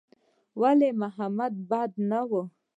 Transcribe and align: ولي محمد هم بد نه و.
ولي 0.61 0.89
محمد 1.01 1.53
هم 1.55 1.61
بد 1.69 1.91
نه 2.09 2.21
و. 2.29 2.31